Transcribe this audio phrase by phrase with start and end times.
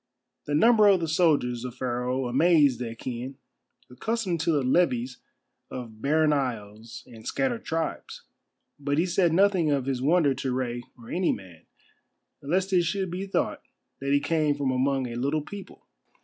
[0.45, 3.35] The number of the soldiers of Pharaoh amazed the Achæan,
[3.87, 5.19] accustomed to the levies
[5.69, 8.23] of barren isles and scattered tribes.
[8.79, 11.67] But he said nothing of his wonder to Rei or any man,
[12.41, 13.61] lest it should be thought
[13.99, 15.85] that he came from among a little people.